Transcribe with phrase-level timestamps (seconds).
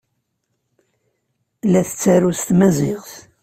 [1.71, 3.11] La tettaru s tmaziɣt.